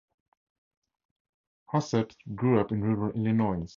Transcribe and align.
Hastert 1.71 2.15
grew 2.33 2.59
up 2.59 2.71
in 2.71 2.81
rural 2.83 3.11
Illinois. 3.11 3.67